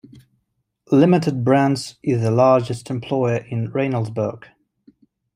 [0.91, 4.45] Limited Brands is the largest employer in Reynoldsburg.